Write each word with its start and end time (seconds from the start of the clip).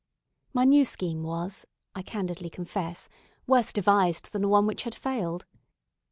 My 0.51 0.63
new 0.65 0.83
scheme 0.83 1.21
was, 1.21 1.67
I 1.93 2.01
candidly 2.01 2.49
confess, 2.49 3.07
worse 3.45 3.71
devised 3.71 4.31
than 4.31 4.41
the 4.41 4.47
one 4.49 4.65
which 4.65 4.83
had 4.85 4.95
failed. 4.95 5.45